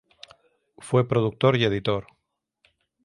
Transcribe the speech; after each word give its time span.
Fue 0.79 1.07
productor 1.07 1.57
y 1.57 1.65
editor. 1.65 2.07